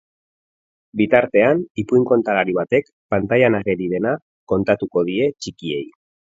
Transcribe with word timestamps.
Bitartean 1.01 1.61
ipuin 1.83 2.07
kontalari 2.13 2.57
batek 2.61 2.91
pantailan 3.15 3.61
ageri 3.61 3.93
dena 3.95 4.17
kontatuko 4.55 5.09
die 5.13 5.33
txikiei. 5.39 5.89